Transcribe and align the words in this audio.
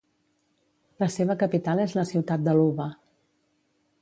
La 1.03 1.09
seva 1.15 1.35
capital 1.43 1.83
és 1.85 1.93
la 2.01 2.07
ciutat 2.13 2.49
de 2.49 2.57
Luba. 2.63 2.89